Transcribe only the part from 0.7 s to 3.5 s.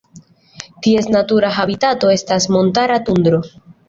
Ties natura habitato estas montara tundro.